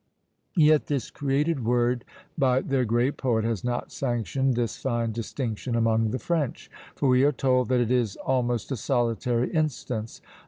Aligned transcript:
Yet 0.57 0.87
this 0.87 1.11
created 1.11 1.63
word 1.63 2.05
by 2.35 2.61
their 2.61 2.85
great 2.85 3.17
poet 3.17 3.43
has 3.45 3.63
not 3.63 3.91
sanctioned 3.91 4.55
this 4.55 4.75
fine 4.77 5.11
distinction 5.11 5.75
among 5.75 6.09
the 6.09 6.17
French, 6.17 6.71
for 6.95 7.07
we 7.07 7.23
are 7.23 7.31
told 7.31 7.69
that 7.69 7.81
it 7.81 7.91
is 7.91 8.15
almost 8.15 8.71
a 8.71 8.77
solitary 8.77 9.51
instance. 9.51 10.19